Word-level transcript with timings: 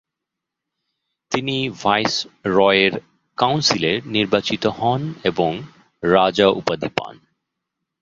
তিনি 1.31 1.55
ভাইসরয়ের 1.81 2.93
কাউন্সিলে 3.37 3.91
নির্বাচিত 4.07 4.63
হন 4.77 5.01
এবং 5.23 5.51
“রাজা” 6.03 6.47
উপাধি 6.51 6.89
পান। 6.97 7.15